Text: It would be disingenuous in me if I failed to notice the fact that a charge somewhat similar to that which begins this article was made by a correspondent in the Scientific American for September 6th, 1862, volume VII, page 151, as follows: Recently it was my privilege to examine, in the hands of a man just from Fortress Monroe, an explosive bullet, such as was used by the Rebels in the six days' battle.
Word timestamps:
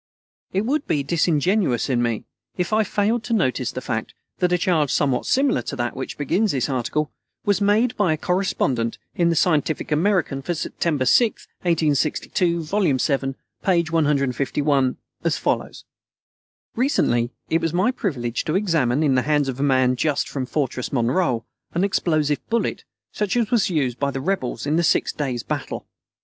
It 0.51 0.61
would 0.65 0.87
be 0.87 1.03
disingenuous 1.03 1.87
in 1.87 2.01
me 2.01 2.23
if 2.57 2.73
I 2.73 2.83
failed 2.83 3.23
to 3.25 3.33
notice 3.33 3.71
the 3.71 3.81
fact 3.81 4.15
that 4.39 4.51
a 4.51 4.57
charge 4.57 4.91
somewhat 4.91 5.27
similar 5.27 5.61
to 5.61 5.75
that 5.75 5.95
which 5.95 6.17
begins 6.17 6.53
this 6.53 6.69
article 6.69 7.11
was 7.45 7.61
made 7.61 7.95
by 7.97 8.11
a 8.11 8.17
correspondent 8.17 8.97
in 9.13 9.29
the 9.29 9.35
Scientific 9.35 9.91
American 9.91 10.41
for 10.41 10.55
September 10.55 11.05
6th, 11.05 11.45
1862, 11.61 12.63
volume 12.63 12.97
VII, 12.97 13.35
page 13.61 13.91
151, 13.91 14.97
as 15.23 15.37
follows: 15.37 15.85
Recently 16.75 17.29
it 17.51 17.61
was 17.61 17.71
my 17.71 17.91
privilege 17.91 18.43
to 18.45 18.55
examine, 18.55 19.03
in 19.03 19.13
the 19.13 19.21
hands 19.21 19.47
of 19.47 19.59
a 19.59 19.61
man 19.61 19.95
just 19.95 20.27
from 20.27 20.47
Fortress 20.47 20.91
Monroe, 20.91 21.45
an 21.73 21.83
explosive 21.83 22.39
bullet, 22.49 22.85
such 23.11 23.37
as 23.37 23.51
was 23.51 23.69
used 23.69 23.99
by 23.99 24.09
the 24.09 24.19
Rebels 24.19 24.65
in 24.65 24.77
the 24.77 24.83
six 24.83 25.13
days' 25.13 25.43
battle. 25.43 25.85